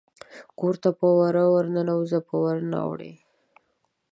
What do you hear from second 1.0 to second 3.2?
وره ورننوزي په ور نه اوړي